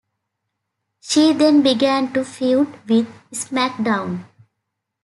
[0.99, 4.25] She then began to feud with SmackDown!